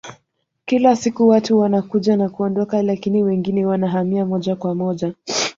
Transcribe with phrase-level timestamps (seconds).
[0.65, 5.13] Kila siku watu wanakuja na kuondoka lakini wengine wanahamia moja kwa moja